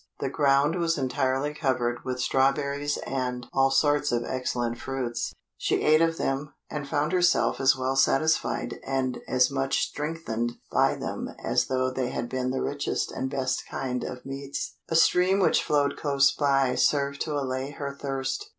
[0.19, 6.01] The ground was entirely covered with strawberries and all sorts of excellent fruits; she ate
[6.01, 11.67] of them, and found herself as well satisfied and as much strengthened by them as
[11.67, 14.73] though they had been the richest and best kind of meats.
[14.89, 18.49] A stream which flowed close by served to allay her thirst.